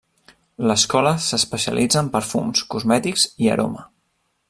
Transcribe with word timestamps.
L'escola 0.69 1.11
s'especialitza 1.27 2.01
en 2.01 2.09
perfums, 2.17 2.65
cosmètics 2.75 3.31
i 3.45 3.53
aroma. 3.59 3.89